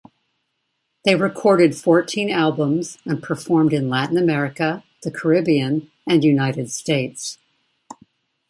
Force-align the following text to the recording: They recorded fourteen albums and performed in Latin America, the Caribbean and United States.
They 1.05 1.13
recorded 1.15 1.75
fourteen 1.77 2.31
albums 2.31 2.97
and 3.05 3.21
performed 3.21 3.71
in 3.71 3.87
Latin 3.87 4.17
America, 4.17 4.83
the 5.03 5.11
Caribbean 5.11 5.91
and 6.07 6.23
United 6.23 6.71
States. 6.71 7.37